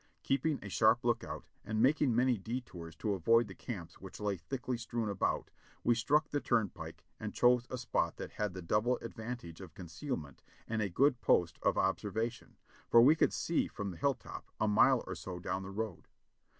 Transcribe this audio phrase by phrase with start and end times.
[0.23, 4.75] Keeping a sharp lookout and making many detours to avoid the camps which lay thickly
[4.75, 5.51] strewn about,
[5.83, 9.75] we struck the turn pike and chose a spot that had the double advantage of
[9.75, 12.55] conceal ment and a good post of observation,
[12.89, 16.07] for we could see from the hilltop, a mile or so down the road.